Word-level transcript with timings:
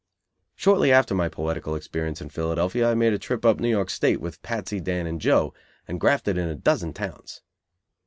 Shortly 0.55 0.91
after 0.91 1.13
my 1.13 1.29
poetical 1.29 1.75
experience 1.75 2.21
in 2.23 2.29
Philadelphia 2.29 2.89
I 2.89 2.95
made 2.95 3.13
a 3.13 3.19
trip 3.19 3.45
up 3.45 3.59
New 3.59 3.69
York 3.69 3.91
State 3.91 4.19
with 4.19 4.41
Patsy, 4.41 4.79
Dan 4.79 5.05
and 5.05 5.21
Joe, 5.21 5.53
and 5.87 5.99
grafted 5.99 6.39
in 6.39 6.47
a 6.49 6.55
dozen 6.55 6.91
towns. 6.91 7.43